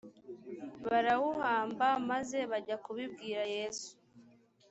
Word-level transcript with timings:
barawuhamba 0.87 1.87
maze 2.09 2.37
bajya 2.51 2.75
kubibwira 2.83 3.41
yesu 3.55 3.89